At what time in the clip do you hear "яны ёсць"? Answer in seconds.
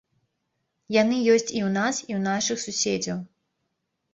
1.01-1.45